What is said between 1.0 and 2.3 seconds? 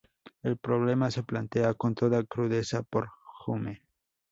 se plantea con toda